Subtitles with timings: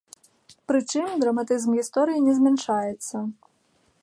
[0.71, 3.15] Прычым, драматызм гісторыі не змяншаецца.